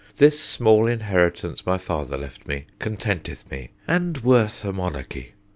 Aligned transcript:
This 0.17 0.39
small 0.39 0.87
inheritance, 0.87 1.63
my 1.63 1.77
father 1.77 2.17
left 2.17 2.47
me, 2.47 2.65
Contenteth 2.79 3.51
me, 3.51 3.69
and 3.87 4.17
worth 4.23 4.65
a 4.65 4.73
monarchy. 4.73 5.33